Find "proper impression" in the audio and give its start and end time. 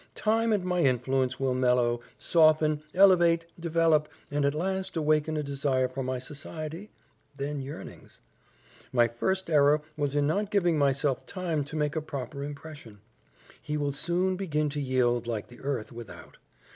12.01-12.99